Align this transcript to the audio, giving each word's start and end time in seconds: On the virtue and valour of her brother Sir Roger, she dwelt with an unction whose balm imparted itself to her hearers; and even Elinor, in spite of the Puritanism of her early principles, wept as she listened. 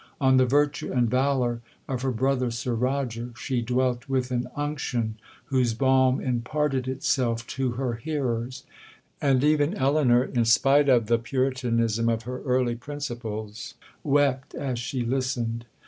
On 0.19 0.37
the 0.37 0.47
virtue 0.47 0.91
and 0.91 1.07
valour 1.07 1.61
of 1.87 2.01
her 2.01 2.09
brother 2.09 2.49
Sir 2.49 2.73
Roger, 2.73 3.29
she 3.39 3.61
dwelt 3.61 4.09
with 4.09 4.31
an 4.31 4.47
unction 4.55 5.19
whose 5.45 5.75
balm 5.75 6.19
imparted 6.19 6.87
itself 6.87 7.45
to 7.45 7.73
her 7.73 7.93
hearers; 7.93 8.63
and 9.21 9.43
even 9.43 9.75
Elinor, 9.75 10.23
in 10.23 10.45
spite 10.45 10.89
of 10.89 11.05
the 11.05 11.19
Puritanism 11.19 12.09
of 12.09 12.23
her 12.23 12.41
early 12.41 12.73
principles, 12.73 13.75
wept 14.03 14.55
as 14.55 14.79
she 14.79 15.05
listened. 15.05 15.65